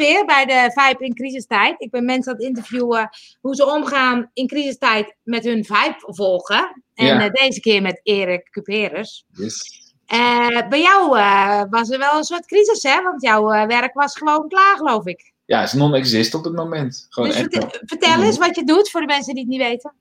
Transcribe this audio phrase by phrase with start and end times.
[0.00, 1.74] weer bij de Vibe in crisistijd.
[1.80, 3.08] Ik ben mensen aan het interviewen
[3.40, 6.82] hoe ze omgaan in crisistijd met hun Vibe volgen.
[6.94, 7.24] En Ja.
[7.24, 9.24] eh, deze keer met Erik Cuperus.
[9.32, 9.78] Yes.
[10.06, 13.02] Eh, bij jou eh, was er wel een soort crisis, hè?
[13.02, 15.32] Want jouw werk was gewoon klaar, geloof ik.
[15.44, 17.06] Ja, het is non-exist op het moment.
[17.08, 17.78] Gewoon Dus echt.
[17.84, 19.92] vertel eens wat je doet voor de mensen die het niet weten.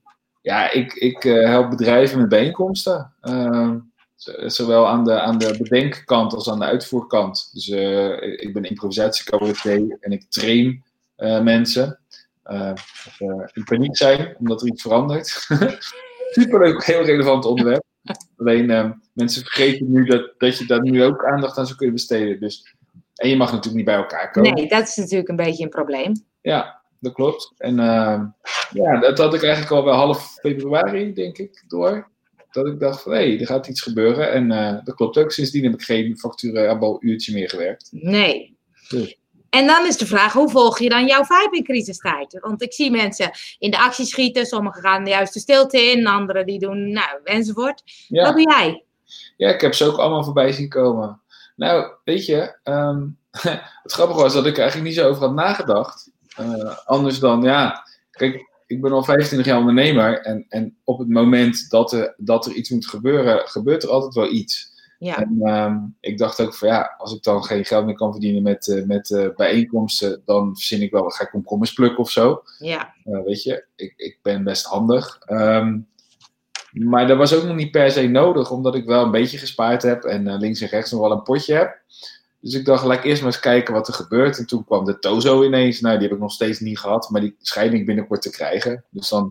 [0.41, 3.13] Ja, ik, ik help bedrijven met bijeenkomsten.
[4.45, 7.49] Zowel aan de, aan de bedenkkant als aan de uitvoerkant.
[7.53, 10.83] Dus eh, ik ben improvisatiecabaretier en ik train
[11.15, 11.99] eh, mensen.
[12.43, 13.17] eh, of
[13.53, 15.27] in paniek zijn, omdat er iets verandert.
[16.31, 17.83] Superleuk, heel relevant onderwerp.
[18.37, 22.39] Alleen mensen vergeten nu dat, dat je daar nu ook aandacht aan zou kunnen besteden.
[22.39, 22.75] Dus,
[23.15, 24.53] en je mag natuurlijk niet bij elkaar komen.
[24.53, 26.13] Nee, dat is natuurlijk een beetje een probleem.
[26.41, 27.53] Ja, dat klopt.
[27.57, 27.75] En
[28.73, 32.09] ja, dat had ik eigenlijk al wel half februari, denk ik, door.
[32.51, 34.31] Dat ik dacht van, hé, hey, er gaat iets gebeuren.
[34.31, 35.31] En eh, dat klopt ook.
[35.31, 37.89] Sindsdien heb ik geen facturen uurtje meer gewerkt.
[37.91, 38.57] Nee.
[38.89, 39.17] Dus.
[39.49, 42.37] En dan is de vraag, hoe volg je dan jouw vibe in crisistijd?
[42.41, 44.45] Want ik zie mensen in de actie schieten.
[44.45, 46.07] Sommigen gaan juist de stilte in.
[46.07, 47.83] Anderen die doen, nou, enzovoort.
[48.07, 48.83] Wat doe jij?
[49.37, 51.21] ja, ik heb ze ook allemaal voorbij zien komen.
[51.55, 53.07] Nou, weet je, ehm,
[53.83, 56.11] het grappige was dat ik er eigenlijk niet zo over had nagedacht.
[56.35, 60.21] Eh, anders dan, ja, kijk, ik ben al 25 jaar ondernemer.
[60.21, 64.13] En, en op het moment dat er, dat er iets moet gebeuren, gebeurt er altijd
[64.13, 64.77] wel iets.
[64.99, 68.11] Ja, En ehm, ik dacht ook van ja, als ik dan geen geld meer kan
[68.11, 72.09] verdienen met, eh, met eh, bijeenkomsten, dan verzin ik wel, ga ik komkommers plukken of
[72.09, 72.41] zo.
[72.57, 75.19] ja, Eh, weet je, ik, ik ben best handig.
[75.25, 75.79] Ehm,
[76.71, 79.81] maar dat was ook nog niet per se nodig, omdat ik wel een beetje gespaard
[79.81, 81.81] heb en links en rechts nog wel een potje heb.
[82.41, 84.37] Dus ik dacht, laat ik eerst maar eens kijken wat er gebeurt.
[84.37, 85.79] En toen kwam de Tozo ineens.
[85.81, 88.83] Nou, die heb ik nog steeds niet gehad, maar die schijnt ik binnenkort te krijgen.
[88.89, 89.23] Dus dan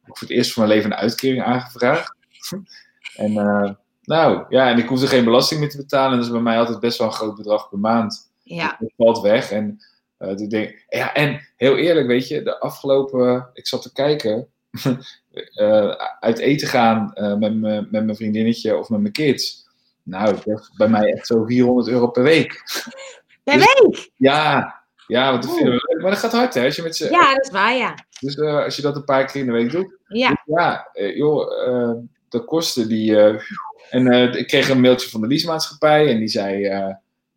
[0.00, 2.14] heb ik voor het eerst van mijn leven een uitkering aangevraagd.
[3.16, 3.70] en eh,
[4.02, 6.16] nou, ja, en ik hoefde geen belasting meer te betalen.
[6.16, 8.30] Dat is bij mij altijd best wel een groot bedrag per maand.
[8.42, 8.76] ja.
[8.78, 9.50] Het valt weg.
[9.50, 9.80] En,
[10.16, 13.92] eh, toen denk, ik- ja, en heel eerlijk, weet je, de afgelopen, ik zat te
[13.92, 14.48] kijken,
[15.54, 19.65] eh, uit eten gaan met, me- met mijn vriendinnetje of met mijn kids.
[20.06, 22.62] Nou, dat is bij mij echt zo 400 euro per week.
[23.44, 24.10] Per Dus- week?
[24.16, 24.74] Ja,
[25.06, 26.00] ja, want dat we leuk.
[26.02, 26.64] Maar dat gaat hard, hè?
[26.64, 27.94] Als je, met z'n- Ja, dat is waar, ja.
[28.20, 29.96] dus eh, als je dat een paar keer in de week doet.
[30.08, 31.92] Ja, Dus ja, eh, joh, eh,
[32.28, 33.16] de kosten die.
[33.90, 36.64] en ik kreeg een mailtje van de leasemaatschappij en die zei: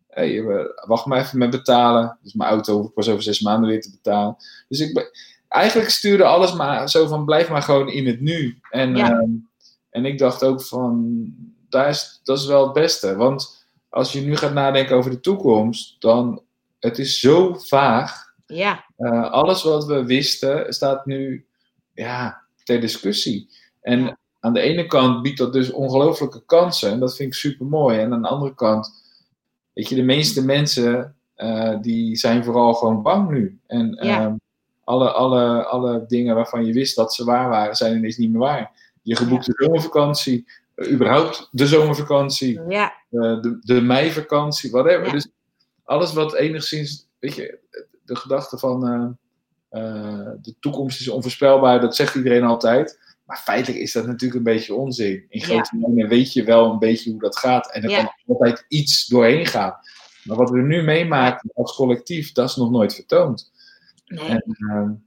[0.08, 0.42] hey,
[0.86, 2.18] wacht maar even met betalen.
[2.22, 4.36] Dus mijn auto hoef ik pas over zes maanden weer te betalen.
[4.68, 5.10] Dus ik
[5.48, 8.58] eigenlijk stuurde alles maar zo van: blijf maar gewoon in het nu.
[8.70, 9.10] En, Ja.
[9.10, 9.30] ehm,
[9.90, 11.24] en ik dacht ook van:
[11.70, 13.16] daar is, dat is wel het beste.
[13.16, 16.42] Want als je nu gaat nadenken over de toekomst, dan.
[16.80, 18.28] Het is zo vaag.
[18.46, 21.46] ja, Eh, alles wat we wisten staat nu
[21.94, 23.48] ja, ter discussie.
[23.80, 24.18] En Ja.
[24.40, 26.90] aan de ene kant biedt dat dus ongelooflijke kansen.
[26.90, 27.98] En dat vind ik super mooi.
[27.98, 28.92] En aan de andere kant,
[29.72, 33.58] weet je, de meeste mensen eh, die zijn vooral gewoon bang nu.
[33.66, 34.20] En Ja.
[34.20, 34.34] ehm,
[34.84, 38.40] alle, alle, alle dingen waarvan je wist dat ze waar waren, zijn ineens niet meer
[38.40, 38.70] waar.
[39.02, 40.46] Je geboekte zomervakantie,
[40.88, 45.06] überhaupt de zomervakantie, ja, eh, de, de meivakantie, whatever.
[45.06, 45.12] Ja.
[45.12, 45.28] Dus
[45.84, 47.58] alles wat enigszins, weet je,
[48.04, 49.08] de gedachte van eh,
[49.82, 52.98] eh, de toekomst is onvoorspelbaar, dat zegt iedereen altijd.
[53.24, 55.24] Maar feitelijk is dat natuurlijk een beetje onzin.
[55.28, 55.44] In Ja.
[55.46, 57.72] grote lijnen weet je wel een beetje hoe dat gaat.
[57.72, 57.96] En er Ja.
[58.02, 59.74] kan altijd iets doorheen gaan.
[60.24, 63.50] Maar wat we nu meemaken als collectief, dat is nog nooit vertoond.
[64.06, 65.04] nee, En,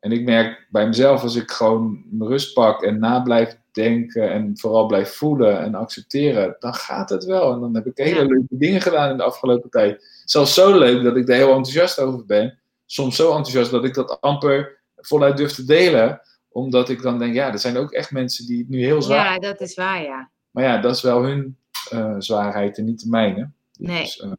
[0.00, 4.30] en ik merk bij mezelf, als ik gewoon mijn rust pak en na blijf denken
[4.30, 7.52] en vooral blijf voelen en accepteren, dan gaat het wel.
[7.52, 8.24] En dan heb ik hele Ja.
[8.24, 10.22] leuke dingen gedaan in de afgelopen tijd.
[10.24, 12.58] Zelfs zo leuk dat ik er heel enthousiast over ben.
[12.86, 16.20] Soms zo enthousiast dat ik dat amper voluit durf te delen.
[16.48, 19.32] Omdat ik dan denk, ja, er zijn ook echt mensen die het nu heel zwaar
[19.32, 20.30] ja, dat is waar, ja.
[20.50, 21.56] Maar ja, dat is wel hun
[21.90, 23.50] eh, zwaarheid en niet de mijne.
[23.78, 24.02] Nee.
[24.02, 24.32] Dus, eh,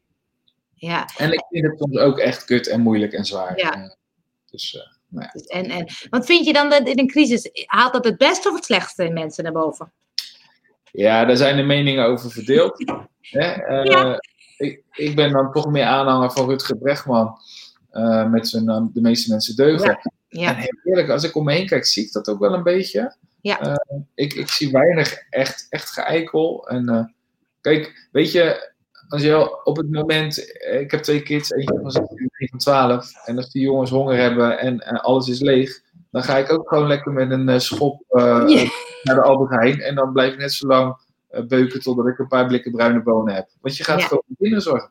[0.74, 3.58] Ja, en ik vind het soms ook echt kut en moeilijk en zwaar.
[3.58, 3.74] Ja.
[3.74, 3.90] Eh,
[4.52, 5.30] dus ja.
[5.34, 8.50] dus en, en, want vind je dan dat in een crisis, haalt dat het beste
[8.50, 9.92] of het slechtste in mensen naar boven?
[10.92, 12.84] Ja, daar zijn de meningen over verdeeld.
[13.22, 13.52] Hè?
[13.52, 14.20] Eh, Ja.
[14.58, 17.38] ik, ik ben dan toch meer aanhanger van Rutger Bregman.
[17.92, 19.90] eh, met zijn eh, De meeste mensen deugen.
[19.90, 22.54] En Ja, heel eerlijk, als ik om me heen kijk, zie ik dat ook wel
[22.54, 23.16] een beetje.
[23.42, 23.80] Ja.
[24.16, 26.68] Ik, ik zie weinig echt, echt geëikel.
[26.70, 27.16] En
[27.62, 28.72] kijk, weet je,
[29.08, 30.38] als je op het moment.
[30.82, 32.27] Ik heb twee kids, eentje van 16
[32.58, 33.26] en eentje van 12.
[33.26, 35.82] En als die jongens honger hebben en eh, alles is leeg.
[36.12, 38.24] Dan ga ik ook gewoon lekker met een eh, schop eh,
[39.04, 39.82] naar de Albert Heijn.
[39.82, 40.98] En dan blijf ik net zo lang
[41.48, 43.50] beuken totdat ik een paar blikken bruine bonen heb.
[43.62, 44.08] Want je gaat Ja.
[44.08, 44.90] gewoon voor kinderen zorgen.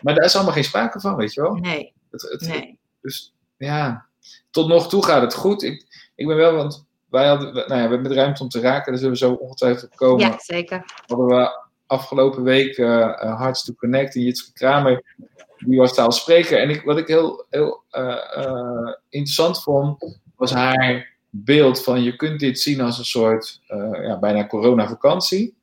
[0.00, 1.54] Maar daar is allemaal geen sprake van, weet je wel.
[1.54, 2.78] nee, Het, het, nee.
[3.00, 4.06] dus ja,
[4.50, 5.62] tot nog toe gaat het goed.
[5.62, 8.60] Ik, ik ben wel, want wij hadden, nou ja, we hebben met ruimte om te
[8.60, 10.20] raken, daar zullen we zo ongetwijfeld op komen.
[10.20, 10.82] Ja, zeker.
[11.06, 15.14] Hadden we afgelopen week eh, Hearts to Connect en Jitske Kramer.
[15.66, 16.60] Die was taalspreker.
[16.60, 22.16] En ik, wat ik heel, heel eh, eh, interessant vond, was haar beeld van je
[22.16, 25.54] kunt dit zien als een soort uh, ja, bijna corona-vakantie.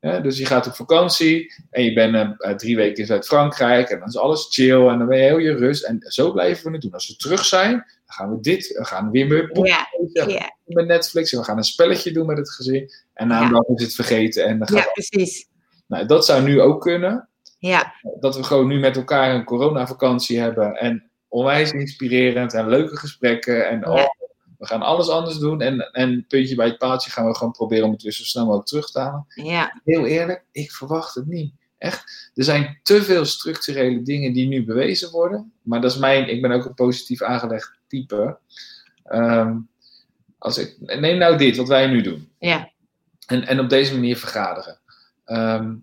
[0.00, 4.16] dus je gaat op vakantie en je bent drie weken in Zuid-Frankrijk en dan is
[4.16, 5.84] alles chill en dan ben je heel je rust.
[5.84, 6.92] En zo blijven we het doen.
[6.92, 9.86] Als we terug zijn, dan gaan we dit, we gaan weer meer ja,
[10.26, 10.56] ja.
[10.64, 12.90] met Netflix en we gaan een spelletje doen met het gezin.
[13.14, 14.44] En na een dag is het vergeten.
[14.44, 15.48] En dan gaat ja, precies.
[15.86, 17.28] Nou, dat zou nu ook kunnen.
[17.68, 17.94] Ja.
[18.20, 20.74] Dat we gewoon nu met elkaar een coronavakantie hebben.
[20.74, 23.68] En onwijs inspirerend en leuke gesprekken.
[23.68, 24.04] En oh,
[24.58, 25.60] we gaan alles anders doen.
[25.60, 28.44] En, en puntje bij het paaltje gaan we gewoon proberen om het weer zo snel
[28.44, 29.26] mogelijk terug te halen.
[29.28, 29.80] Ja.
[29.84, 31.52] Heel eerlijk, ik verwacht het niet.
[31.78, 32.30] Echt.
[32.34, 35.52] Er zijn te veel structurele dingen die nu bewezen worden.
[35.62, 38.38] Maar dat is mijn, ik ben ook een positief aangelegd type.
[39.04, 39.56] Ehm,
[40.38, 42.28] als ik, neem nou dit, wat wij nu doen.
[42.38, 42.70] Ja.
[43.26, 44.78] En, en op deze manier vergaderen.
[45.24, 45.74] Ehm,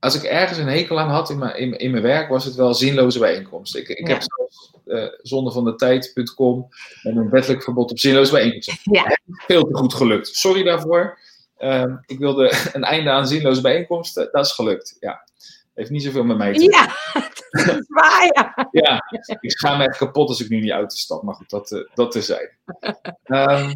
[0.00, 2.54] als ik ergens een hekel aan had in mijn, in, in mijn werk, was het
[2.54, 3.80] wel zinloze bijeenkomsten.
[3.80, 6.68] Ik, ik heb zelfs uh, zonde van de tijd.com
[7.02, 8.76] met een wettelijk verbod op zinloze bijeenkomsten.
[8.94, 9.18] Ja.
[9.26, 10.28] Veel te goed gelukt.
[10.28, 11.18] Sorry daarvoor.
[11.58, 14.28] Um, ik wilde een einde aan zinloze bijeenkomsten.
[14.32, 14.96] Dat is gelukt.
[15.00, 15.26] Ja.
[15.74, 16.70] Heeft niet zoveel met mij te doen.
[16.70, 16.86] Ja,
[17.64, 18.68] dat is waar, ja.
[18.70, 19.02] ja,
[19.40, 21.22] ik ga me echt kapot als ik nu in die auto stap.
[21.22, 22.52] Maar goed, dat, uh, dat terzijde.
[23.24, 23.72] Um,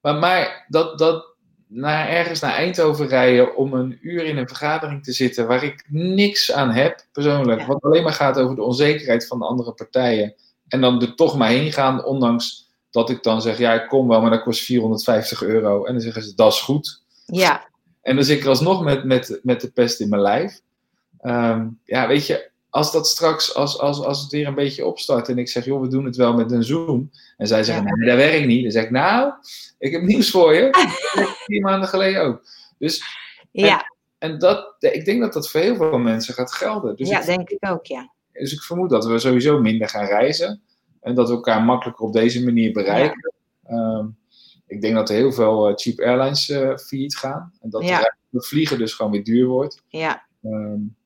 [0.00, 1.29] maar, maar dat, dat,
[1.72, 5.84] naar ergens naar Eindhoven rijden om een uur in een vergadering te zitten waar ik
[5.88, 7.62] niks aan heb, persoonlijk.
[7.62, 10.34] Wat alleen maar gaat over de onzekerheid van de andere partijen.
[10.68, 14.08] En dan er toch maar heen gaan, ondanks dat ik dan zeg, ja, ik kom
[14.08, 15.84] wel, maar dat kost 450 euro.
[15.84, 17.02] En dan zeggen ze, dat is goed.
[17.26, 17.68] Ja.
[18.02, 20.60] En dan zit ik er alsnog met, met, met de pest in mijn lijf.
[21.22, 25.28] Um, ja, weet je, als dat straks, als, als, als het weer een beetje opstart
[25.28, 27.10] en ik zeg, joh, we doen het wel met een Zoom.
[27.36, 27.94] En zij zeggen, ja.
[27.94, 28.62] nee, dat werkt niet.
[28.62, 29.32] Dan zeg ik, nou,
[29.78, 30.68] ik heb nieuws voor je.
[31.46, 32.42] Vier maanden geleden ook.
[32.78, 33.02] Dus,
[33.50, 33.78] ja.
[34.18, 36.96] En, en, dat, ik denk dat dat voor heel veel mensen gaat gelden.
[36.96, 38.12] Dus ja, ik, denk ik ook, ja.
[38.32, 40.62] Dus ik vermoed dat we sowieso minder gaan reizen.
[41.00, 43.32] En dat we elkaar makkelijker op deze manier bereiken.
[43.68, 43.98] Ja.
[43.98, 44.18] Um,
[44.66, 47.52] ik denk dat er heel veel uh, cheap airlines uh, failliet gaan.
[47.60, 48.16] En dat ja.
[48.28, 49.82] de vliegen dus gewoon weer duur wordt.
[49.88, 50.26] Ja.
[50.42, 50.96] Um,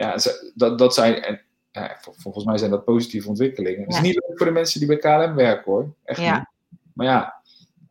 [0.00, 0.16] ja,
[0.54, 3.80] dat, dat zijn, en, ja, volgens mij zijn dat positieve ontwikkelingen.
[3.80, 5.94] Het is niet leuk voor de mensen die bij KLM werken hoor.
[6.04, 6.38] Echt ja.
[6.38, 6.46] niet.
[6.94, 7.42] Maar ja,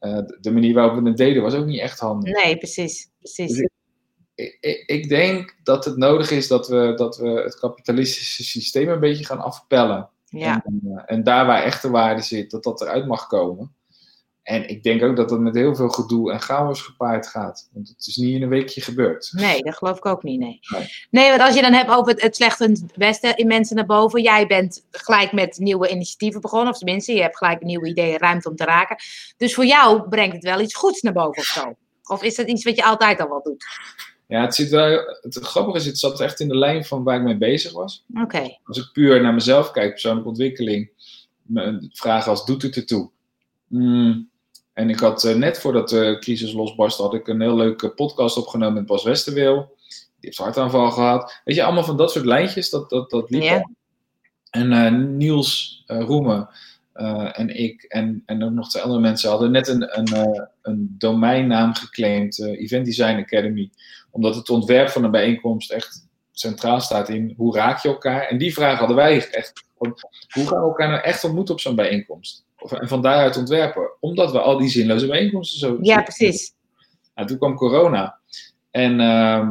[0.01, 2.43] uh, de manier waarop we het deden was ook niet echt handig.
[2.43, 3.09] Nee, precies.
[3.19, 3.49] precies.
[3.49, 3.69] Dus
[4.35, 8.89] ik, ik, ik, denk dat het nodig is dat we, dat we het kapitalistische systeem
[8.89, 10.09] een beetje gaan afpellen.
[10.25, 10.63] Ja.
[10.65, 13.73] En, uh, en daar waar echte waarde zit, dat dat eruit mag komen.
[14.49, 17.69] En ik denk ook dat dat met heel veel gedoe en chaos gepaard gaat.
[17.73, 19.29] Want het is niet in een weekje gebeurd.
[19.31, 20.59] Nee, dat geloof ik ook niet, nee.
[20.69, 23.47] Nee, nee want als je dan hebt over het, het slechte en het beste in
[23.47, 24.21] mensen naar boven.
[24.21, 26.69] Jij bent gelijk met nieuwe initiatieven begonnen.
[26.69, 28.95] Of tenminste, je hebt gelijk nieuwe ideeën, ruimte om te raken.
[29.37, 31.75] Dus voor jou brengt het wel iets goeds naar boven of zo?
[32.03, 33.65] Of is dat iets wat je altijd al wel doet?
[34.27, 37.17] Ja, het, zit wel, het grappige is, het zat echt in de lijn van waar
[37.17, 38.05] ik mee bezig was.
[38.09, 38.21] Oké.
[38.21, 38.59] Okay.
[38.63, 40.89] Als ik puur naar mezelf kijk, persoonlijke ontwikkeling.
[41.89, 43.09] Vragen als, doet het ertoe?
[43.67, 44.29] Mm,
[44.79, 48.37] en ik had uh, net voordat de crisis losbarstte, had ik een heel leuke podcast
[48.37, 49.75] opgenomen met Bas Westerweel.
[49.87, 51.41] Die heeft hartaanval gehad.
[51.43, 53.67] Weet je, allemaal van dat soort lijntjes, dat, dat, dat liep.
[54.49, 56.49] En uh, Niels uh, Roemen
[57.31, 61.75] en ik en, en ook nog twee andere mensen hadden net een, een, een domeinnaam
[61.75, 63.69] geclaimd, Event Design Academy.
[64.11, 68.21] Omdat het ontwerp van een bijeenkomst echt centraal staat in hoe raak je elkaar.
[68.21, 69.63] En die vraag hadden wij echt.
[69.77, 72.47] Hoe gaan we elkaar nou echt ontmoeten op zo'n bijeenkomst?
[72.67, 73.89] En van daaruit ontwerpen.
[73.99, 75.77] Omdat we al die zinloze bijeenkomsten zo.
[75.81, 76.53] Ja, precies.
[77.13, 78.17] En toen kwam corona.
[78.71, 79.47] En uh,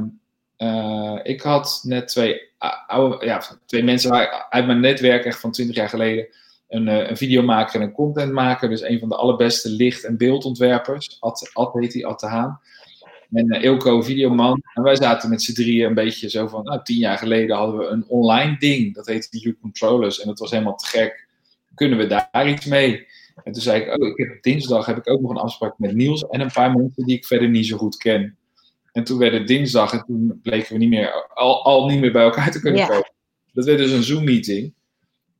[0.58, 2.40] uh, ik had net twee,
[2.86, 4.12] oude, ja, twee mensen
[4.50, 6.28] uit mijn netwerk, echt van 20 jaar geleden.
[6.68, 8.68] Een, uh, een videomaker en een contentmaker.
[8.68, 11.16] Dus een van de allerbeste licht- en beeldontwerpers.
[11.20, 12.60] Ad, Ad heet hij, Ad de Haan.
[13.32, 14.62] En Ilko, videoman.
[14.74, 16.64] En wij zaten met z'n drieën een beetje zo van...
[16.64, 18.94] Nou, tien jaar geleden hadden we een online ding.
[18.94, 20.20] Dat heette de U-Controllers.
[20.20, 21.27] En dat was helemaal te gek
[21.78, 23.06] kunnen we daar iets mee?
[23.44, 25.94] En toen zei ik, oh, ik heb, dinsdag heb ik ook nog een afspraak met
[25.94, 28.36] Niels en een paar mensen die ik verder niet zo goed ken.
[28.92, 32.12] En toen werd het dinsdag en toen bleken we niet meer, al, al niet meer
[32.12, 32.86] bij elkaar te kunnen Ja.
[32.86, 33.12] komen.
[33.52, 34.74] Dat werd dus een Zoom-meeting.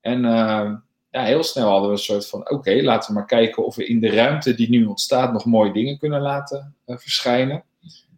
[0.00, 0.72] En uh,
[1.10, 3.86] ja, heel snel hadden we een soort van, oké, laten we maar kijken of we
[3.86, 7.64] in de ruimte die nu ontstaat nog mooie dingen kunnen laten uh, verschijnen.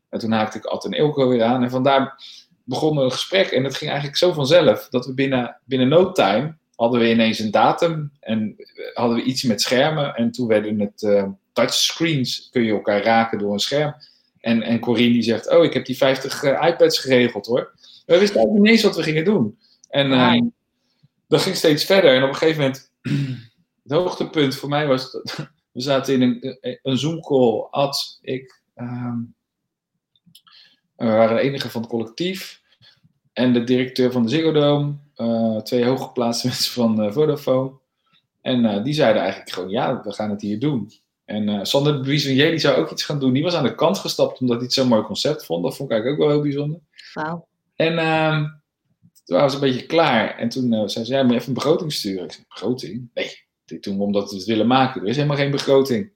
[0.09, 2.25] En toen haakte ik Ad en Ilko weer aan en vandaar
[2.65, 6.59] begon een gesprek en het ging eigenlijk zo vanzelf dat we binnen, binnen no time
[6.81, 8.57] hadden we ineens een datum en
[8.95, 10.15] hadden we iets met schermen.
[10.15, 13.95] En toen werden het uh, touchscreens, kun je elkaar raken door een scherm.
[14.41, 17.73] En, en Corine die zegt, oh, ik heb die 50 uh, iPads geregeld hoor.
[18.07, 19.59] We wisten eigenlijk niet eens wat we gingen doen.
[19.89, 20.41] En uh,
[21.29, 22.15] dat ging steeds verder.
[22.15, 22.91] En op een gegeven moment,
[23.83, 25.37] het hoogtepunt voor mij was, dat,
[25.73, 29.35] we zaten in een, een Zoom call, Ad, ik, um,
[30.97, 32.61] we waren de enige van het collectief.
[33.33, 34.95] En de directeur van de Ziggo Dome,
[35.63, 37.73] twee hooggeplaatste mensen van uh, Vodafone.
[38.41, 40.91] En uh, die zeiden eigenlijk gewoon, ja, we gaan het hier doen.
[41.25, 43.33] En Sander Buissonnier, die zou ook iets gaan doen.
[43.33, 45.63] Die was aan de kant gestapt omdat hij het zo'n mooi concept vond.
[45.63, 46.81] Dat vond ik eigenlijk ook wel heel bijzonder.
[47.15, 47.47] Wauw.
[47.77, 48.45] En ehm,
[49.25, 50.39] toen waren ze een beetje klaar.
[50.39, 52.25] En toen zei ze, ja, moet even een begroting sturen.
[52.25, 53.11] Ik zei, begroting?
[53.15, 53.31] Nee,
[53.65, 55.03] we omdat we het willen maken.
[55.03, 56.13] Er is helemaal geen begroting.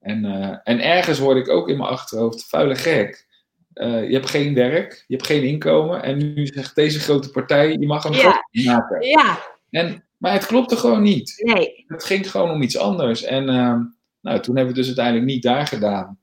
[0.00, 0.24] En,
[0.64, 3.26] en ergens hoorde ik ook in mijn achterhoofd, vuile gek.
[3.74, 6.02] Uh, je hebt geen werk, je hebt geen inkomen.
[6.02, 8.44] En nu zegt deze grote partij, je mag een ja.
[8.50, 9.06] maken.
[9.06, 9.38] Ja.
[9.70, 11.40] En, maar het klopte gewoon niet.
[11.44, 11.84] Nee.
[11.86, 13.22] Het ging gewoon om iets anders.
[13.22, 13.76] En uh,
[14.20, 16.18] nou, toen hebben we dus uiteindelijk niet daar gedaan.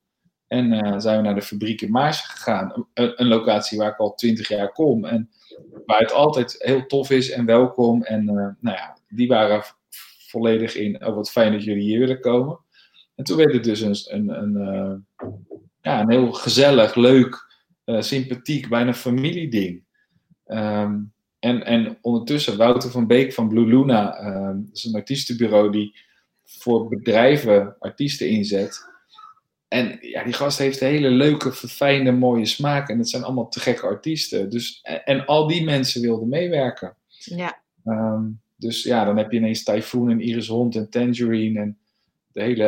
[0.48, 2.88] En uh, zijn we naar de fabriek in Maars gegaan.
[2.94, 5.06] Een, een, locatie waar ik al twintig jaar kom.
[5.06, 5.30] En
[5.86, 8.04] waar het altijd heel tof is en welkom.
[8.04, 9.64] En nou ja, die waren
[10.28, 11.06] volledig in.
[11.06, 12.60] Oh, wat fijn dat jullie hier willen komen.
[13.16, 15.06] En toen werd het dus een, een, een
[15.88, 17.46] ja, een heel gezellig, leuk,
[17.86, 19.84] uh, sympathiek, bijna familieding.
[20.46, 25.72] Um, en, en ondertussen Wouter van Beek van Blue Luna, um, dat is een artiestenbureau
[25.72, 25.96] die
[26.44, 28.86] voor bedrijven artiesten inzet.
[29.68, 32.90] En ja, die gast heeft een hele leuke, verfijnde, mooie smaak.
[32.90, 34.50] En het zijn allemaal te gekke artiesten.
[34.50, 36.96] Dus, en, en al die mensen wilden meewerken.
[37.20, 37.60] Ja.
[37.86, 41.78] Um, dus ja, dan heb je ineens Typhoon en Iris Hond en Tangerine en
[42.32, 42.66] de hele,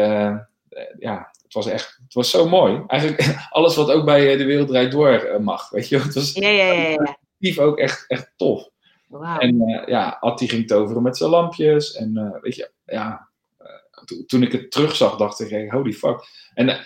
[0.69, 2.83] uh, ja, het was echt, het was zo mooi.
[2.87, 5.97] Eigenlijk alles wat ook bij De Wereld Draait Door mag, weet je.
[5.99, 7.63] Het was ja, ja, ja, ja.
[7.63, 8.69] ook echt, echt tof.
[9.07, 9.43] Wow.
[9.43, 11.93] En uh, ja, Atti ging toveren met zijn lampjes.
[11.95, 13.29] En uh, weet je, ja,
[13.61, 16.23] uh, toen ik het terugzag, dacht ik, hey, holy fuck.
[16.53, 16.79] En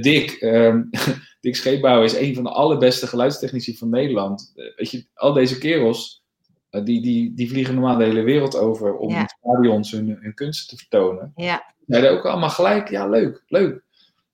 [0.00, 0.90] Dick, um,
[1.40, 4.52] Dick Scheepbouw is een van de allerbeste geluidstechnici van Nederland.
[4.76, 6.24] weet je, al deze kerels,
[6.70, 9.20] die, die, die vliegen normaal de hele wereld over om Ja.
[9.20, 11.32] in stadions hun, hun kunsten te vertonen.
[11.36, 13.82] Ja, zeiden ook allemaal gelijk, ja leuk, leuk,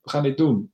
[0.09, 0.71] we gaan dit doen.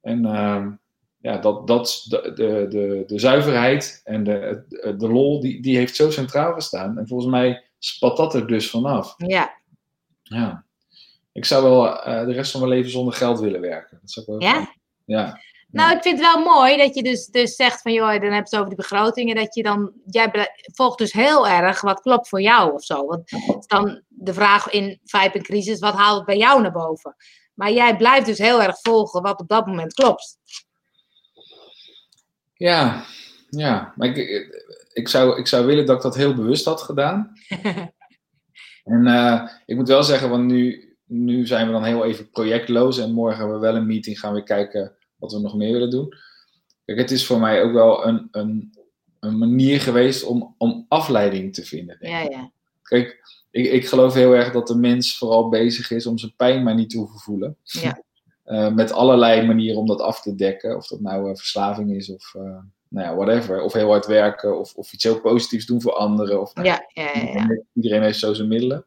[0.00, 0.70] En ehm,
[1.18, 4.64] ja, dat, dat, de, de, de, zuiverheid en de,
[4.98, 6.98] de, lol, die, die heeft zo centraal gestaan.
[6.98, 9.14] En volgens mij spat dat er dus vanaf.
[9.16, 9.60] ja.
[10.22, 10.64] Ja.
[11.32, 13.98] Ik zou wel eh, de rest van mijn leven zonder geld willen werken.
[14.00, 14.74] Dat zou ik wel Ja?
[15.04, 15.40] Ja.
[15.70, 18.22] Nou, ik vind het wel mooi dat je dus, dus zegt van, joh, dan heb
[18.30, 22.28] je het over die begrotingen, dat je dan, jij volgt dus heel erg wat klopt
[22.28, 23.06] voor jou of zo.
[23.06, 27.14] Want dan de vraag in Vijp en Crisis, wat haalt het bij jou naar boven?
[27.54, 30.38] Maar jij blijft dus heel erg volgen wat op dat moment klopt.
[32.54, 33.04] Ja,
[33.48, 33.92] ja.
[33.96, 34.48] Maar ik,
[34.92, 37.32] ik, zou, ik zou willen dat ik dat heel bewust had gedaan.
[38.84, 42.98] En eh, ik moet wel zeggen, want nu, nu zijn we dan heel even projectloos.
[42.98, 45.90] En morgen hebben we wel een meeting, gaan we kijken wat we nog meer willen
[45.90, 46.14] doen.
[46.84, 48.78] Kijk, het is voor mij ook wel een, een,
[49.20, 51.96] een manier geweest om, om afleiding te vinden.
[51.98, 52.32] Denk Ja, ik.
[52.32, 52.52] ja.
[52.82, 56.62] Kijk, ik, ik geloof heel erg dat de mens vooral bezig is om zijn pijn
[56.62, 57.56] maar niet te hoeven voelen.
[57.62, 58.02] Ja.
[58.42, 60.76] Eh, met allerlei manieren om dat af te dekken.
[60.76, 62.58] Of dat nou eh, verslaving is of eh,
[62.88, 63.62] nou ja, whatever.
[63.62, 66.40] Of heel hard werken of, of iets heel positiefs doen voor anderen.
[66.40, 67.22] Of, Ja, ja, ja.
[67.22, 67.62] ja.
[67.74, 68.84] Iedereen heeft zo zijn middelen.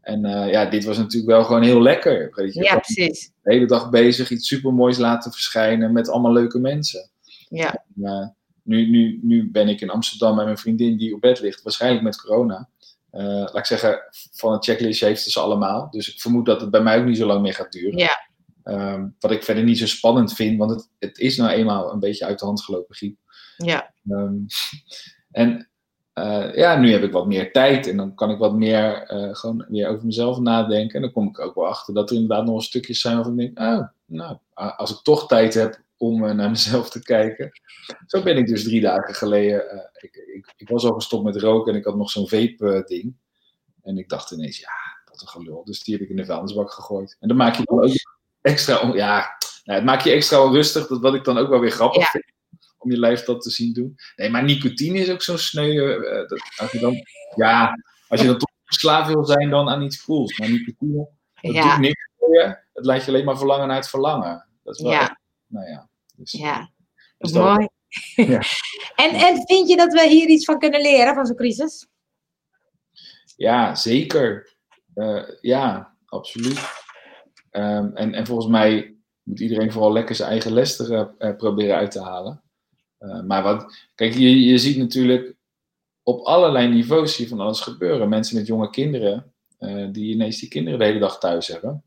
[0.00, 2.32] En ja, dit was natuurlijk wel gewoon heel lekker.
[2.34, 2.62] Weet je?
[2.62, 3.32] Ja, precies.
[3.42, 7.10] De hele dag bezig, iets supermoois laten verschijnen met allemaal leuke mensen.
[7.48, 11.40] Ja, En, nu, nu, nu ben ik in Amsterdam met mijn vriendin die op bed
[11.40, 12.68] ligt, waarschijnlijk met corona.
[13.10, 14.00] Eh, laat ik zeggen,
[14.32, 15.90] van een checklistje heeft ze ze allemaal.
[15.90, 17.98] Dus ik vermoed dat het bij mij ook niet zo lang meer gaat duren.
[17.98, 18.28] ja,
[18.70, 21.98] Ehm, wat ik verder niet zo spannend vind, want het, het is nou eenmaal een
[22.00, 23.18] beetje uit de hand gelopen griep.
[23.56, 23.92] ja.
[24.08, 24.34] Ehm,
[25.30, 25.68] en
[26.12, 29.34] eh, ja, nu heb ik wat meer tijd en dan kan ik wat meer eh,
[29.34, 30.94] gewoon weer over mezelf nadenken.
[30.94, 33.54] En dan kom ik ook wel achter dat er inderdaad nog stukjes zijn waarvan ik
[33.56, 37.50] denk, oh, nou, als ik toch tijd heb om eh, naar mezelf te kijken.
[38.06, 41.36] Zo ben ik dus drie dagen geleden, eh, ik, ik, ik was al gestopt met
[41.36, 43.14] roken en ik had nog zo'n vape-ding.
[43.82, 44.70] en ik dacht ineens, ja,
[45.10, 45.64] wat een gelul.
[45.64, 47.16] Dus die heb ik in de vuilnisbak gegooid.
[47.20, 47.92] En dan maak je dan ook
[48.40, 51.60] extra, on- ja, nou, het maakt je extra onrustig, dat wat ik dan ook wel
[51.60, 52.08] weer grappig Ja.
[52.10, 52.24] vind
[52.78, 53.96] om je lijf dat te zien doen.
[54.16, 55.92] Nee, maar nicotine is ook zo'n sneu.
[55.94, 56.94] eh, dat, als je dan,
[57.34, 57.78] ja,
[58.08, 60.38] als je dan toch verslaafd wil zijn dan aan iets cools.
[60.38, 61.08] Maar nicotine,
[61.40, 61.70] dat Ja.
[61.70, 62.56] doet niks voor je.
[62.72, 64.46] Het laat je alleen maar verlangen naar het verlangen.
[64.62, 65.00] Dat is wel, Ja.
[65.00, 65.88] echt- nou ja.
[66.20, 66.70] Dus, Ja,
[67.18, 67.68] dus dat- mooi.
[68.14, 68.42] Ja.
[69.04, 71.86] En, en vind je dat we hier iets van kunnen leren van zo'n crisis?
[73.36, 74.56] Ja, zeker.
[74.94, 76.60] Eh, ja, absoluut.
[77.50, 81.36] Ehm, en, en volgens mij moet iedereen vooral lekker zijn eigen les er eh, eh,
[81.36, 82.42] proberen uit te halen.
[82.98, 85.34] Eh, maar wat, kijk, je, je ziet natuurlijk
[86.02, 88.08] op allerlei niveaus hier van alles gebeuren.
[88.08, 91.84] Mensen met jonge kinderen, eh, die ineens die kinderen de hele dag thuis hebben.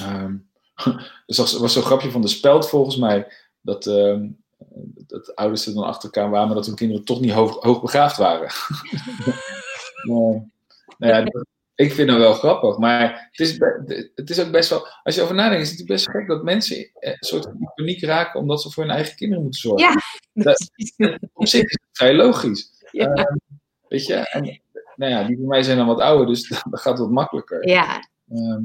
[0.00, 0.36] Ehm,
[1.26, 3.32] dus dat was zo'n grapje van de speld volgens mij.
[3.60, 4.28] Dat, ehm,
[5.06, 8.16] dat ouders er dan achter elkaar waren, maar dat hun kinderen toch niet hoog, hoogbegaafd
[8.16, 8.48] waren.
[10.08, 10.42] nou,
[10.98, 13.58] nou ja, dat- ik vind het wel grappig, maar het is,
[14.14, 16.76] het is ook best wel, als je over nadenkt, is het best gek dat mensen
[16.76, 19.88] eh, een soort van paniek raken omdat ze voor hun eigen kinderen moeten zorgen.
[20.32, 20.42] Ja.
[20.44, 20.70] Dat-
[21.32, 22.70] Op zich is het vrij logisch.
[22.90, 23.12] Ja.
[23.12, 23.36] Ehm,
[23.88, 24.14] Weet je?
[24.14, 24.60] En
[24.96, 27.68] nou ja, die van mij zijn dan wat ouder, dus dat gaat wat makkelijker.
[27.68, 28.08] Ja.
[28.30, 28.62] Ehm,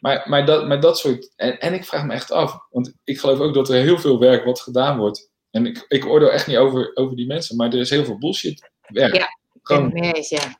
[0.00, 1.32] maar, maar, dat, maar dat soort.
[1.36, 4.18] En, en ik vraag me echt af, want ik geloof ook dat er heel veel
[4.18, 5.30] werk wat gedaan wordt.
[5.50, 8.18] En ik, ik oordeel echt niet over, over die mensen, maar er is heel veel
[8.18, 9.14] bullshit werk.
[9.16, 9.28] Ja,
[9.62, 10.58] Gewoon, nee, ja.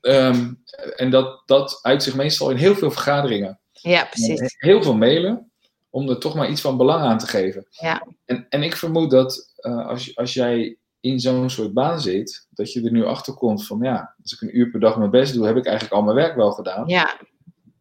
[0.00, 0.52] ehm,
[0.96, 3.60] en dat, dat uit zich meestal in heel veel vergaderingen.
[3.72, 4.54] ja, precies.
[4.58, 5.50] Heel veel mailen,
[5.90, 7.66] om er toch maar iets van belang aan te geven.
[7.70, 12.46] Ja, En, en ik vermoed dat eh, als, als jij in zo'n soort baan zit,
[12.50, 15.10] dat je er nu achter komt van ja, als ik een uur per dag mijn
[15.10, 16.86] best doe, heb ik eigenlijk al mijn werk wel gedaan.
[16.88, 17.16] ja,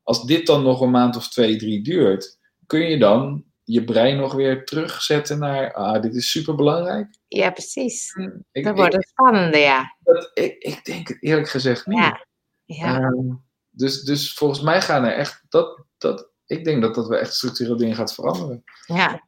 [0.06, 4.18] Als dit dan nog een maand of twee, drie duurt, kun je dan je brein
[4.18, 7.08] nog weer terugzetten naar ah, dit is super belangrijk?
[7.28, 8.14] ja, precies.
[8.52, 9.96] Ik, Dat wordt het spannende, ja.
[10.04, 11.98] dat, ik, ik denk het eerlijk gezegd niet.
[11.98, 12.26] Ja,
[12.66, 13.34] ja, Ehm,
[13.70, 17.34] dus, dus volgens mij gaan er echt, dat, dat, ik denk dat dat we echt
[17.34, 18.64] structureel dingen gaat veranderen.
[18.86, 19.24] ja,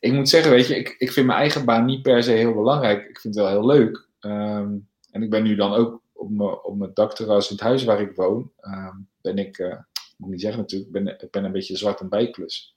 [0.00, 2.54] ik moet zeggen, weet je, ik, ik vind mijn eigen baan niet per se heel
[2.54, 3.08] belangrijk.
[3.08, 4.08] Ik vind het wel heel leuk.
[4.20, 4.76] Ehm,
[5.10, 8.00] en ik ben nu dan ook op mijn, op mijn dakterras in het huis waar
[8.00, 9.78] ik woon, ehm, ben ik, eh,
[10.16, 12.74] moet ik niet zeggen natuurlijk, ben, ik ben een beetje zwart en bijklus.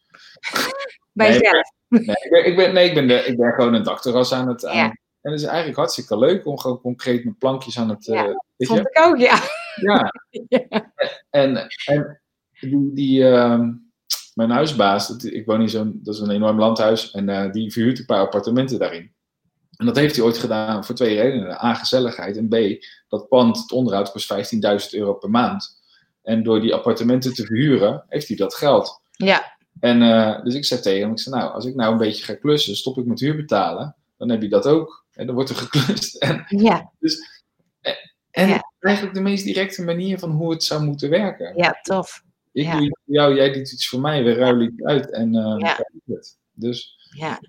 [1.14, 1.40] bij
[1.88, 4.48] Nee, ik ben, ik ben, nee, ik ben, de, ik ben gewoon een dakterras aan
[4.48, 4.66] het...
[4.66, 5.00] aan-.
[5.22, 8.06] En het is eigenlijk hartstikke leuk om gewoon concreet met plankjes aan het...
[8.06, 8.90] Ja, eh, weet Vond je?
[8.90, 9.40] ik ook, ja.
[9.76, 10.12] Ja.
[10.48, 10.94] Ja.
[11.30, 12.22] En, en
[12.60, 13.72] die, die, ehm,
[14.34, 18.00] mijn huisbaas, ik woon in zo'n, dat is een enorm landhuis, en eh, die verhuurt
[18.00, 19.14] een paar appartementen daarin.
[19.82, 21.64] En dat heeft hij ooit gedaan voor twee redenen.
[21.66, 22.38] A, gezelligheid.
[22.38, 22.56] En B,
[23.08, 25.82] dat pand, het onderhoud, kost 15.000 euro per maand.
[26.24, 29.02] En door die appartementen te verhuren, heeft hij dat geld.
[29.12, 31.98] Ja, En eh, dus ik zei tegen hem, ik zei, nou, als ik nou een
[31.98, 35.06] beetje ga klussen, stop ik met huur betalen, dan heb je dat ook.
[35.12, 36.16] En dan wordt er geklust.
[36.16, 36.92] En, ja,
[38.32, 38.72] en Ja.
[38.80, 41.54] eigenlijk de meest directe manier van hoe het zou moeten werken.
[41.56, 42.24] ja, tof.
[42.52, 42.72] Ik Ja.
[42.72, 45.56] doe iets voor jou, jij doet iets voor mij, we ruilen iets uit en eh
[45.58, 45.80] Ja.
[46.54, 47.40] Dus, Ja,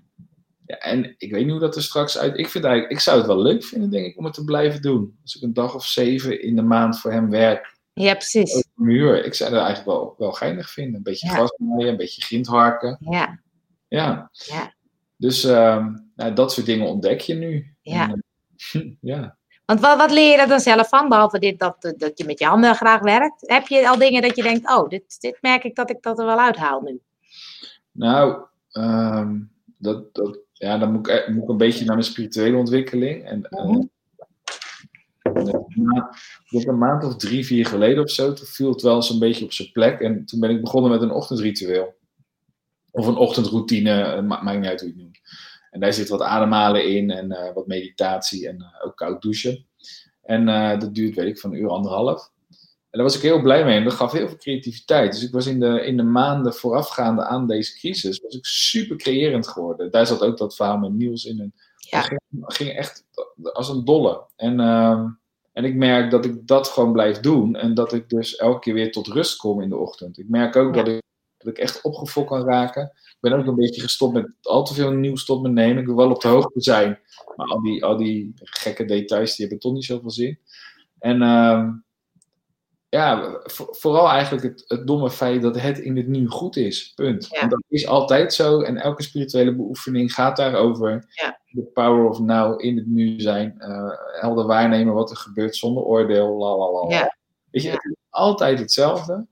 [0.73, 2.37] ja, en ik weet niet hoe dat er straks uit...
[2.37, 4.81] Ik, vind eigenlijk, ik zou het wel leuk vinden, denk ik, om het te blijven
[4.81, 5.17] doen.
[5.21, 8.53] Als ik een dag of zeven in de maand voor hem werk, ja precies.
[8.53, 10.95] over een uur, ik zou dat eigenlijk wel, wel geinig vinden.
[10.95, 11.33] Een beetje Ja.
[11.33, 12.97] gras maaien, een beetje grind harken.
[12.99, 13.39] Ja,
[13.87, 14.29] Ja.
[14.31, 14.73] Ja.
[15.17, 17.75] Dus ehm, nou, dat soort dingen ontdek je nu.
[17.81, 18.09] Ja.
[18.09, 18.23] En,
[18.71, 18.81] eh,
[19.13, 19.37] ja.
[19.65, 22.39] want wat, wat leer je er dan zelf van, behalve dit, dat, dat je met
[22.39, 23.49] je handen graag werkt?
[23.49, 26.19] Heb je al dingen dat je denkt, oh, dit, dit merk ik dat ik dat
[26.19, 27.01] er wel uithaal nu?
[27.91, 29.39] Nou, ehm,
[29.77, 33.25] dat, dat, ja, dan moet ik, eh, moet ik een beetje naar mijn spirituele ontwikkeling.
[33.25, 33.41] En,
[36.43, 39.09] ik denk een maand of drie, vier geleden of zo, toen viel het wel eens
[39.09, 39.99] een beetje op zijn plek.
[39.99, 41.95] En toen ben ik begonnen met een ochtendritueel.
[42.91, 45.19] Of een ochtendroutine, eh, ma- maakt niet uit hoe je het noemt.
[45.71, 49.65] En daar zit wat ademhalen in en wat meditatie en ook koud douchen.
[50.21, 50.45] En
[50.79, 52.31] dat duurt, weet ik, van een uur, anderhalf.
[52.93, 55.11] En daar was ik heel blij mee en dat gaf heel veel creativiteit.
[55.11, 58.95] Dus ik was in de, in de maanden voorafgaande aan deze crisis, was ik super
[58.97, 59.91] creërend geworden.
[59.91, 61.39] Daar zat ook dat verhaal met Niels in.
[61.39, 62.01] En Ja.
[62.01, 63.05] ging, ging echt
[63.53, 64.23] als een dolle.
[64.35, 65.07] En, ehm,
[65.53, 68.73] en ik merk dat ik dat gewoon blijf doen en dat ik dus elke keer
[68.73, 70.17] weer tot rust kom in de ochtend.
[70.17, 70.83] Ik merk ook Ja.
[70.83, 71.01] dat, ik,
[71.37, 72.83] dat ik echt opgefokt kan raken.
[72.95, 75.77] Ik ben ook een beetje gestopt met al te veel nieuws tot me nemen.
[75.81, 76.99] Ik wil wel op de hoogte zijn.
[77.35, 80.39] Maar al die, al die gekke details, die hebben toch niet zoveel zin.
[80.99, 81.71] En ehm,
[82.93, 86.91] ja, vo- vooral eigenlijk het, het domme feit dat het in het nu goed is.
[86.95, 87.27] Punt.
[87.29, 87.41] Ja.
[87.41, 88.61] En dat is altijd zo.
[88.61, 91.05] En elke spirituele beoefening gaat daarover.
[91.09, 91.39] Ja.
[91.53, 93.59] The power of now, in het nu zijn.
[93.59, 96.37] eh, helder waarnemen wat er gebeurt zonder oordeel.
[96.37, 96.95] La.
[96.95, 97.15] Ja.
[97.51, 99.27] Weet je, het is altijd hetzelfde.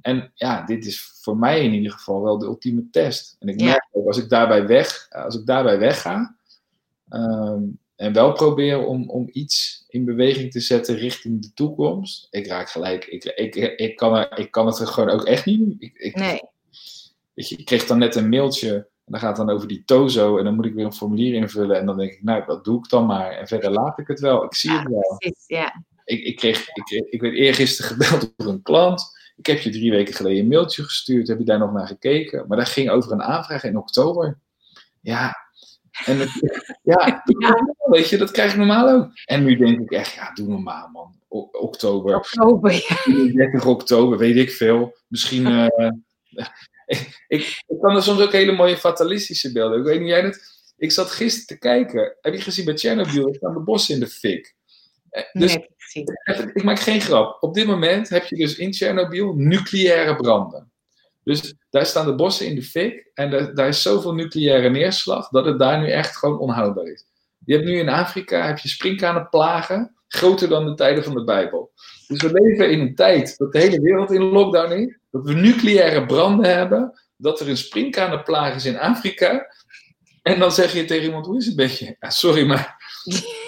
[0.00, 3.36] En ja, dit is voor mij in ieder geval wel de ultieme test.
[3.38, 6.36] En ik merk ook, als ik daarbij, weg, als ik daarbij wegga,
[7.08, 7.62] ehm,
[8.02, 12.70] en wel probeer om, om iets in beweging te zetten richting de toekomst, ik raak
[12.70, 13.04] gelijk.
[13.04, 15.76] Ik, ik, ik, kan, er, ik kan het er gewoon ook echt niet doen.
[15.78, 16.40] Ik, ik, Nee.
[17.34, 20.38] weet je, ik kreeg dan net een mailtje, en dat gaat dan over die tozo,
[20.38, 22.78] en dan moet ik weer een formulier invullen, en dan denk ik, nou, dat doe
[22.78, 23.30] ik dan maar.
[23.30, 24.44] En verder laat ik het wel.
[24.44, 25.44] Ik zie Ja, het wel precies.
[25.46, 29.20] Ja, ik, ik, kreeg, ik, ik werd eergisteren gebeld door een klant.
[29.36, 31.28] Ik heb je drie weken geleden een mailtje gestuurd.
[31.28, 32.44] Heb je daar nog naar gekeken?
[32.48, 34.38] Maar dat ging over een aanvraag in oktober.
[35.00, 35.36] Ja.
[36.04, 36.18] En
[36.92, 37.22] ja,
[37.90, 39.10] weet je, dat krijg ik normaal ook.
[39.24, 41.20] En nu denk ik echt, ja, doe normaal, man.
[41.28, 42.72] O- oktober, oktober.
[42.72, 43.32] Ja.
[43.32, 44.96] 30 oktober, weet ik veel.
[45.08, 45.46] Misschien.
[45.70, 45.90] eh,
[46.86, 49.78] ik, ik, ik kan er soms ook hele mooie fatalistische beelden.
[49.78, 50.40] Ik weet niet, jij dat.
[50.76, 52.16] Ik zat gisteren te kijken.
[52.20, 53.28] Heb je gezien bij Chernobyl?
[53.28, 54.54] Er staan de bossen in de fik.
[55.10, 56.04] Eh, Dus Nee, precies.
[56.24, 57.42] Even, ik maak geen grap.
[57.42, 60.71] Op dit moment heb je dus in Tsjernobyl nucleaire branden.
[61.24, 65.28] Dus daar staan de bossen in de fik en daar, daar is zoveel nucleaire neerslag
[65.28, 67.04] dat het daar nu echt gewoon onhoudbaar is.
[67.44, 71.72] Je hebt nu in Afrika heb je sprinkhanenplagen groter dan de tijden van de Bijbel.
[72.06, 75.32] Dus we leven in een tijd dat de hele wereld in lockdown is, dat we
[75.32, 79.46] nucleaire branden hebben, dat er een sprinkhanenplaag is in Afrika.
[80.22, 81.96] En dan zeg je tegen iemand, hoe is het met je?
[82.00, 82.76] Ja, sorry, maar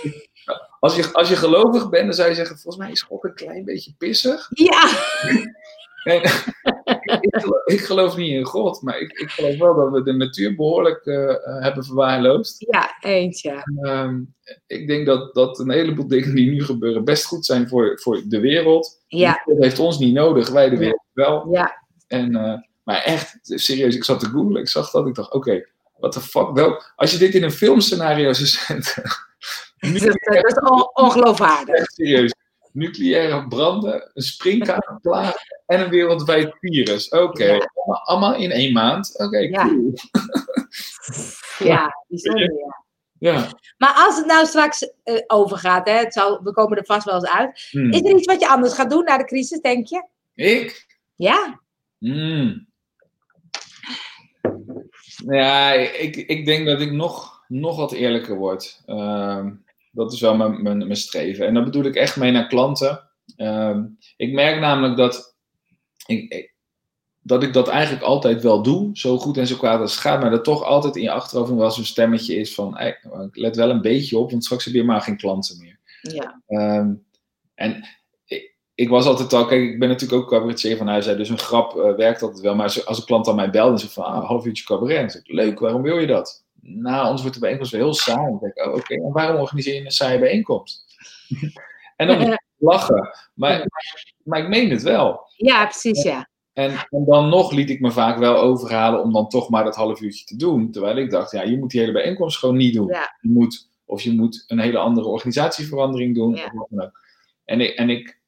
[0.80, 3.34] als, je, als je gelovig bent, dan zou je zeggen, volgens mij is God een
[3.34, 4.50] klein beetje pissig.
[4.50, 4.88] Ja,
[6.04, 6.22] En,
[7.20, 10.12] ik, geloof, ik geloof niet in God, maar ik, ik geloof wel dat we de
[10.12, 12.64] natuur behoorlijk eh, eh, hebben verwaarloosd.
[12.70, 13.62] ja, eens ja.
[13.82, 14.20] Ehm,
[14.66, 18.22] ik denk dat, dat een heleboel dingen die nu gebeuren best goed zijn voor, voor
[18.26, 19.02] de wereld.
[19.08, 21.48] Ja, God heeft ons niet nodig, wij de wereld wel.
[21.52, 25.32] ja, En, eh, maar echt, serieus, ik zat te googlen, ik zag dat, ik dacht,
[25.32, 25.66] oké,
[25.98, 29.02] what the fuck, wel, als je dit in een filmscenario zou zetten,
[29.92, 31.74] dat, dat is on- ongeloofwaardig.
[31.74, 32.34] echt serieus,
[32.74, 35.34] nucleaire branden, een springkamerplaag
[35.66, 37.08] en een wereldwijd virus.
[37.08, 37.70] Oké, Ja.
[37.74, 39.18] allemaal, allemaal in één maand.
[39.18, 39.66] Oké, Ja.
[39.68, 39.92] cool.
[41.58, 42.82] Ja, bijzonder, ja.
[43.18, 43.48] Ja.
[43.78, 47.14] Maar als het nou straks eh, overgaat, hè, het zal, we komen er vast wel
[47.14, 47.68] eens uit.
[47.70, 47.90] Hmm.
[47.92, 50.06] Is er iets wat je anders gaat doen na de crisis, denk je?
[50.34, 50.86] Ik?
[51.14, 51.60] Ja,
[51.98, 52.66] Hmm.
[55.26, 58.82] Ja, ik, ik denk dat ik nog, nog wat eerlijker word.
[58.86, 59.52] Ehm,
[59.94, 61.46] dat is wel mijn, mijn, mijn streven.
[61.46, 63.10] En daar bedoel ik echt mee naar klanten.
[63.36, 63.84] Ehm,
[64.16, 65.36] ik merk namelijk dat
[66.06, 66.52] ik, ik-
[67.26, 70.20] dat ik dat eigenlijk altijd wel doe, zo goed en zo kwaad als het gaat,
[70.20, 72.98] maar dat toch altijd in je achterhoofd nog wel zo'n stemmetje is van, "Hey,
[73.32, 75.78] let wel een beetje op, want straks heb je maar geen klanten meer.
[76.14, 76.94] ja, Ehm,
[77.54, 77.84] en
[78.24, 81.28] ik, ik was altijd al, kijk, ik ben natuurlijk ook cabaretier van huis uit, dus
[81.28, 82.54] een grap eh, werkt altijd wel.
[82.54, 84.64] Maar als, als een klant aan mij belt en zegt van, ah, een half uurtje
[84.64, 86.43] cabaret, dan zeg ik, leuk, waarom wil je dat?
[86.66, 88.30] Nou, anders wordt de bijeenkomst wel heel saai.
[88.30, 90.84] Dan denk ik, oh, oké, en waarom organiseer je een saaie bijeenkomst?
[91.96, 93.08] en dan moet ik lachen.
[93.34, 93.66] Maar,
[94.24, 95.20] maar ik meen het wel.
[95.36, 96.28] ja, precies, ja.
[96.52, 99.76] En, en dan nog liet ik me vaak wel overhalen om dan toch maar dat
[99.76, 100.70] half uurtje te doen.
[100.70, 102.86] Terwijl ik dacht, ja, je moet die hele bijeenkomst gewoon niet doen.
[102.86, 103.16] Ja.
[103.20, 106.34] Je moet, of je moet een hele andere organisatieverandering doen.
[106.34, 106.44] Ja.
[106.44, 107.00] Of wat dan ook.
[107.44, 108.20] En, ik, en ik,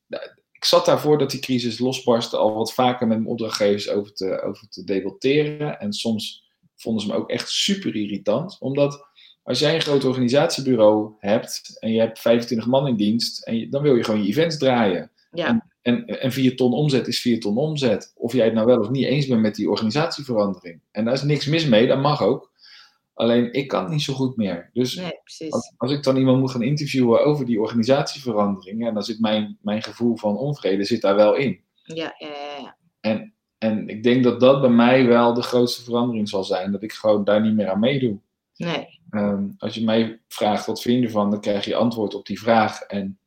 [0.53, 4.43] ik zat daarvoor dat die crisis losbarstte al wat vaker met mijn opdrachtgevers over te,
[4.43, 5.81] over te debatteren.
[5.81, 6.46] En soms
[6.87, 8.57] vonden ze me ook echt super irritant.
[8.61, 9.07] Omdat
[9.43, 13.69] als jij een groot organisatiebureau hebt en je hebt 25 man in dienst, en je-
[13.69, 15.11] dan wil je gewoon je events draaien.
[15.31, 18.13] Ja, En, en 4 ton omzet is 4 ton omzet.
[18.17, 20.81] Of jij het nou wel of niet eens bent met die organisatieverandering.
[20.93, 22.53] En daar is niks mis mee, dat mag ook.
[23.15, 24.71] Alleen ik kan het niet zo goed meer.
[24.73, 25.13] Dus nee,
[25.53, 29.83] als, als ik dan iemand moet gaan interviewen over die organisatieverandering, dan zit mijn, mijn
[29.83, 31.61] gevoel van onvrede zit daar wel in.
[31.83, 32.77] Ja, ja, ja, ja.
[33.01, 36.73] En, en ik denk dat dat bij mij wel de grootste verandering zal zijn.
[36.73, 38.19] Dat ik gewoon daar niet meer aan meedoe.
[38.57, 42.27] Nee, Ehm, als je mij vraagt wat vind je ervan, dan krijg je antwoord op
[42.27, 42.81] die vraag.
[42.81, 43.19] En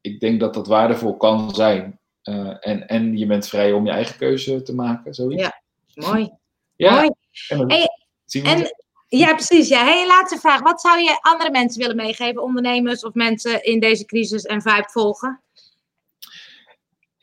[0.00, 1.98] ik denk dat dat waardevol kan zijn.
[2.22, 5.14] Eh, en, en je bent vrij om je eigen keuze te maken.
[5.14, 5.42] Zoiets.
[5.42, 5.60] Ja.
[5.94, 6.30] mooi.
[6.78, 7.10] Ja, mooi.
[7.48, 7.88] en dat Hey,
[8.24, 8.74] zien we En,
[9.08, 9.68] ja, precies.
[9.68, 9.84] Ja.
[9.84, 10.60] Hey, laatste vraag.
[10.60, 14.88] Wat zou je andere mensen willen meegeven, ondernemers of mensen in deze crisis en vibe
[14.90, 15.40] volgen?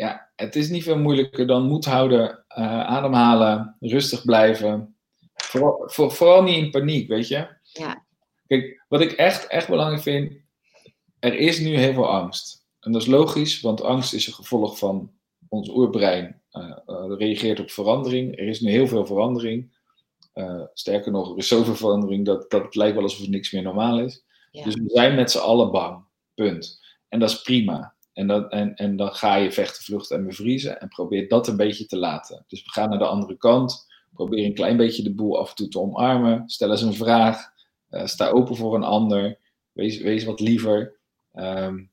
[0.03, 4.95] Ja, het is niet veel moeilijker dan moed houden, eh, ademhalen, rustig blijven.
[5.33, 7.47] Vooral, voor- vooral niet in paniek, weet je.
[7.63, 8.05] Ja.
[8.47, 10.33] Kijk, wat ik echt, echt belangrijk vind,
[11.19, 12.65] er is nu heel veel angst.
[12.79, 15.11] En dat is logisch, want angst is een gevolg van
[15.49, 16.41] ons oerbrein.
[16.53, 16.71] eh,
[17.17, 18.37] reageert op verandering.
[18.39, 19.75] Er is nu heel veel verandering.
[20.73, 23.61] Sterker nog, er is zoveel verandering dat, dat het lijkt wel alsof er niks meer
[23.61, 24.23] normaal is.
[24.51, 24.63] Ja.
[24.63, 26.05] Dus we zijn met z'n allen bang.
[26.33, 26.79] Punt.
[27.09, 27.95] En dat is prima.
[28.13, 30.79] En, dat, en, en dan ga je vechten, vluchten en bevriezen.
[30.79, 32.43] En probeer dat een beetje te laten.
[32.47, 33.87] Dus we gaan naar de andere kant.
[34.13, 36.49] Probeer een klein beetje de boel af en toe te omarmen.
[36.49, 37.51] Stel eens een vraag.
[37.89, 39.39] Eh, sta open voor een ander.
[39.71, 40.99] Wees, wees wat liever.
[41.31, 41.83] Ehm,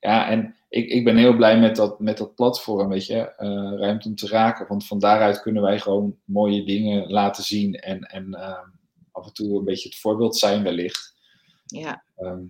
[0.00, 3.34] ja, en ik, ik ben heel blij met dat, met dat platform, weet je.
[3.34, 4.66] eh, ruimte om te raken.
[4.68, 7.74] Want van daaruit kunnen wij gewoon mooie dingen laten zien.
[7.74, 8.68] En, en ehm,
[9.12, 11.14] af en toe een beetje het voorbeeld zijn wellicht.
[11.66, 12.42] Ja, Ehm, ja.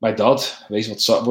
[0.00, 1.22] Maar dat, wees wat,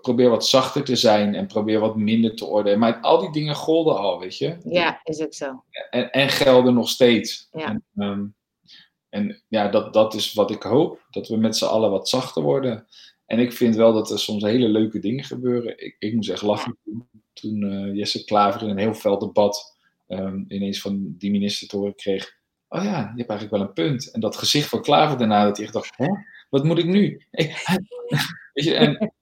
[0.00, 2.78] probeer wat zachter te zijn en probeer wat minder te oordelen.
[2.78, 4.56] Maar al die dingen golden al, weet je.
[4.64, 5.64] ja, is ook zo.
[5.90, 7.48] En, en gelden nog steeds.
[7.50, 7.68] Ja.
[7.68, 8.26] En, ehm,
[9.08, 11.06] en ja, dat, dat is wat ik hoop.
[11.10, 12.86] Dat we met z'n allen wat zachter worden.
[13.26, 15.84] En ik vind wel dat er soms hele leuke dingen gebeuren.
[15.84, 16.78] Ik, ik moest echt lachen
[17.32, 21.76] toen, eh, Jesse Klaver in een heel fel debat ehm, ineens van die minister te
[21.76, 22.36] horen kreeg.
[22.68, 24.10] Oh ja, je hebt eigenlijk wel een punt.
[24.10, 26.06] En dat gezicht van Klaver daarna, dat hij echt dacht, hè,
[26.48, 27.22] wat moet ik nu?
[28.52, 29.12] Weet je, en,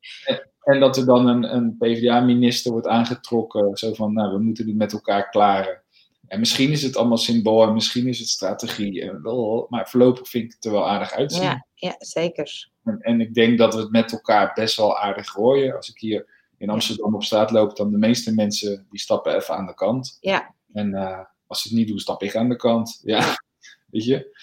[0.63, 3.77] en, dat er dan een, een PvdA-minister wordt aangetrokken.
[3.77, 5.83] Zo van, nou, we moeten het met elkaar klaren.
[6.27, 9.03] En misschien is het allemaal symbool en misschien is het strategie.
[9.03, 11.43] en wel, Maar voorlopig vind ik het er wel aardig uitzien.
[11.43, 12.71] Ja, ja zeker.
[12.85, 15.77] En, en ik denk dat we het met elkaar best wel aardig gooien.
[15.77, 16.27] Als ik hier
[16.59, 20.17] in Amsterdam op straat loop, dan de meeste mensen die stappen even aan de kant.
[20.21, 20.55] Ja.
[20.73, 23.01] En eh, als ze het niet doen, stap ik aan de kant.
[23.03, 23.37] Ja,
[23.91, 24.37] weet je.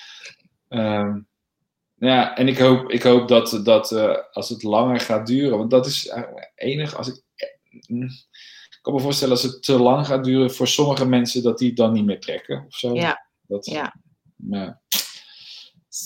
[0.67, 1.19] Ehm,
[2.05, 5.71] ja, en ik hoop, ik hoop dat, dat eh, als het langer gaat duren, want
[5.71, 7.21] dat is eigenlijk enig als ik.
[7.87, 8.03] mm,
[8.69, 11.67] Ik kan me voorstellen als het te lang gaat duren voor sommige mensen dat die
[11.67, 12.93] het dan niet meer trekken of zo.
[12.93, 13.95] Ja, Dat, ja.
[14.49, 14.81] ja.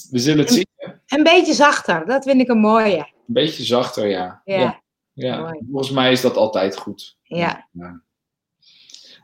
[0.10, 0.66] We zullen het zien.
[1.06, 2.98] Een beetje zachter, dat vind ik een mooie.
[2.98, 4.42] Een beetje zachter, ja.
[4.46, 4.82] Ja,
[5.14, 5.56] ja.
[5.72, 7.18] Volgens mij is dat altijd goed.
[7.22, 7.68] ja.
[7.72, 8.06] Ja.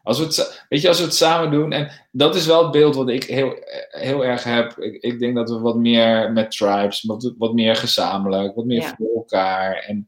[0.04, 2.72] Als we het, weet je, als we het samen doen, en dat is wel het
[2.72, 3.56] beeld wat ik heel,
[3.90, 4.78] heel erg heb.
[4.78, 8.82] Ik, ik denk dat we wat meer met tribes, wat, wat meer gezamenlijk, wat meer
[8.82, 8.96] Ja.
[8.98, 9.76] voor elkaar.
[9.76, 10.08] En,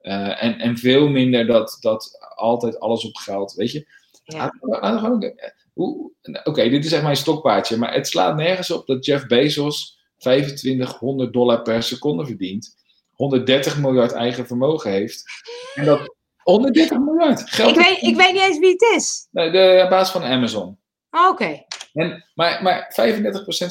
[0.00, 3.52] eh, en, en veel minder dat, dat altijd alles op geld.
[3.54, 3.86] Weet je,
[4.24, 4.52] Ja.
[5.72, 6.12] Hoe-
[6.44, 11.32] Oké, dit is echt mijn stokpaardje, maar het slaat nergens op dat Jeff Bezos 2500
[11.32, 12.76] dollar per seconde verdient,
[13.12, 15.24] 130 miljard eigen vermogen heeft.
[15.74, 16.14] En dat
[16.54, 17.70] 130 miljard geld.
[17.70, 19.28] Ik, weet, ik weet niet eens wie het is.
[19.30, 20.78] Nee, de baas van Amazon.
[21.10, 21.64] Oh, Oké.
[21.92, 22.96] En, maar, maar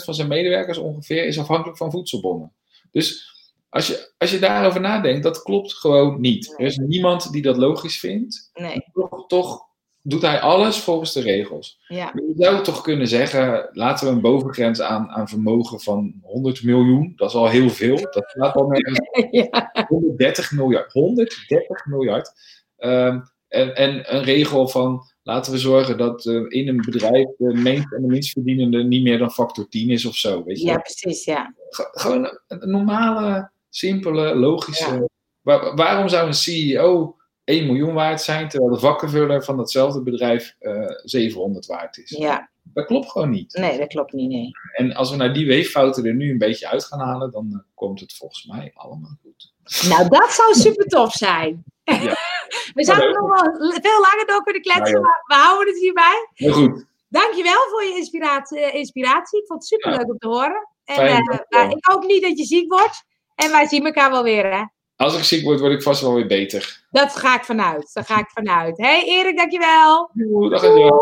[0.02, 2.54] 35% van zijn medewerkers ongeveer is afhankelijk van voedselbonnen.
[2.92, 3.34] Dus
[3.70, 6.54] als je, als je daarover nadenkt, dat klopt gewoon niet.
[6.58, 8.50] Er is niemand die dat logisch vindt.
[8.54, 8.86] Nee.
[8.94, 9.66] Toch, toch
[10.08, 11.80] doet hij alles volgens de regels.
[11.88, 12.12] Ja.
[12.14, 17.14] Je zou toch kunnen zeggen, laten we een bovengrens aan, aan vermogen van 100 miljoen.
[17.16, 17.96] Dat is al heel veel.
[17.96, 19.00] Dat slaat al nergens
[19.52, 19.86] ja.
[19.88, 20.92] 130 miljard.
[20.92, 22.32] 130 miljard.
[22.78, 27.54] Ehm, en, en een regel van laten we zorgen dat eh, in een bedrijf de
[27.54, 30.44] meest en de minst verdienende niet meer dan factor 10 is of zo.
[30.44, 30.66] Weet je?
[30.68, 31.54] ja, precies, ja.
[31.70, 34.94] Ge- Gewoon een, een normale, simpele, logische.
[34.94, 35.08] Ja.
[35.42, 40.56] Waar- waarom zou een CEO 1 miljoen waard zijn terwijl de vakkenvuller van datzelfde bedrijf
[40.60, 42.10] eh 700 waard is?
[42.10, 43.54] Ja, Dat klopt gewoon niet.
[43.54, 44.50] nee, dat klopt niet, nee.
[44.74, 47.60] En als we naar die weeffouten er nu een beetje uit gaan halen, dan eh,
[47.74, 49.54] komt het volgens mij allemaal goed.
[49.90, 51.64] Nou, dat zou super tof zijn.
[51.84, 52.16] Ja.
[52.74, 56.30] We zouden nog wel veel langer door kunnen kletsen, maar we houden het hierbij.
[56.34, 56.86] Heel goed.
[57.10, 58.60] Dankjewel voor je inspiratie.
[58.60, 59.40] eh, inspiratie.
[59.42, 60.70] Ik vond het super leuk om te horen.
[60.86, 63.04] En Fijn, maar ik hoop niet dat je ziek wordt.
[63.36, 64.64] En wij zien elkaar wel weer, hè?
[64.96, 66.84] Als ik ziek word, word ik vast wel weer beter.
[66.92, 67.90] Dat ga ik vanuit.
[67.94, 68.78] Daar ga ik vanuit.
[68.78, 70.10] Hé, hey, Erik, dankjewel.
[70.14, 71.02] Doei, dag zo.